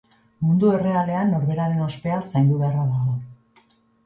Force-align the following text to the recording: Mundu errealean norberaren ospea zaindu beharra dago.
Mundu 0.45 0.71
errealean 0.77 1.29
norberaren 1.33 1.83
ospea 1.89 2.17
zaindu 2.29 2.59
beharra 2.65 2.89
dago. 2.97 3.15